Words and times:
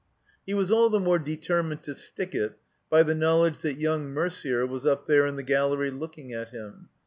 He 0.47 0.55
was 0.55 0.71
all 0.71 0.89
the 0.89 0.99
more 0.99 1.19
determined 1.19 1.83
to 1.83 1.93
stick 1.93 2.33
it 2.33 2.57
by 2.89 3.03
the 3.03 3.13
knowledge 3.13 3.59
that 3.59 3.77
young 3.77 4.11
Merder 4.11 4.67
was 4.67 4.83
up 4.83 5.05
there 5.05 5.27
in 5.27 5.35
the 5.35 5.43
gallery 5.43 5.91
looking 5.91 6.33
at 6.33 6.49
him. 6.49 6.89